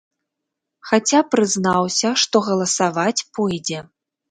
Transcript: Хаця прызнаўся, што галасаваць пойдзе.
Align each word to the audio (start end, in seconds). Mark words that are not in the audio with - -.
Хаця 0.91 1.19
прызнаўся, 1.35 2.15
што 2.23 2.43
галасаваць 2.49 3.25
пойдзе. 3.39 3.87